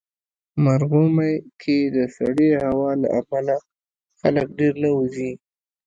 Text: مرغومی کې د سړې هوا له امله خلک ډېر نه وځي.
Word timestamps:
مرغومی 0.63 1.33
کې 1.61 1.77
د 1.95 1.97
سړې 2.17 2.49
هوا 2.65 2.91
له 3.01 3.07
امله 3.19 3.55
خلک 4.19 4.47
ډېر 4.59 4.73
نه 4.83 4.89
وځي. 4.97 5.31